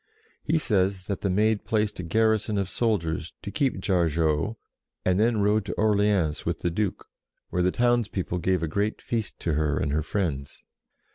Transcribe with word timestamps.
He 0.43 0.57
says 0.57 1.05
that 1.05 1.21
the 1.21 1.29
Maid 1.29 1.63
placed 1.63 1.99
a 1.99 2.03
garrison 2.03 2.57
of 2.57 2.69
soldiers 2.69 3.33
to 3.43 3.51
keep 3.51 3.79
Jar 3.79 4.07
geau, 4.09 4.55
and 5.05 5.19
then 5.19 5.41
rode 5.41 5.63
to 5.65 5.73
Orleans 5.73 6.43
with 6.43 6.61
the 6.61 6.71
Duke, 6.71 7.05
where 7.51 7.61
the 7.61 7.69
townspeople 7.69 8.39
gave 8.39 8.63
a 8.63 8.67
great 8.67 8.99
feast 8.99 9.39
to 9.41 9.53
her 9.53 9.77
and 9.77 9.91
her 9.91 10.01
friends. 10.01 10.63